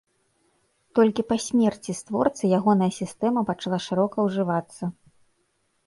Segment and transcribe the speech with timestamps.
[0.99, 4.83] Толькі па смерці створцы ягоная сістэма пачала шырока ўжывацца.